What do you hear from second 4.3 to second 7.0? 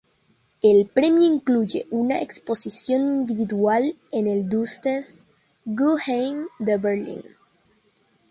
Deutsche Guggenheim de